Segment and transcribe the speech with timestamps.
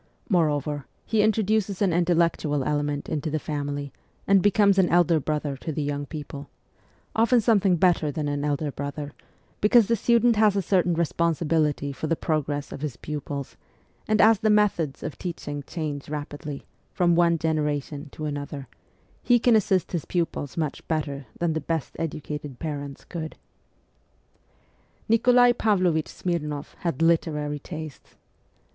[0.29, 3.93] Moreover, he introduces an intellectual element into the family
[4.25, 6.49] and becomes an elder brother to the young people
[7.15, 9.11] often something better than an elder brother,
[9.61, 13.57] because the student has a certain re sponsibility for the progress of his pupils;
[14.07, 18.67] and as the methods of teaching change rapidly, from one genera tion to another,
[19.21, 23.35] he can assist his pupils much better than the best educated parents could,
[25.07, 28.15] Nikolai Pavlovich Smirnoff had literary tastes.